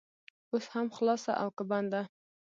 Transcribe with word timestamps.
اوس 0.51 0.65
هم 0.73 0.87
خلاصه 0.97 1.31
او 1.41 1.49
که 1.57 1.63
بنده؟ 1.71 2.01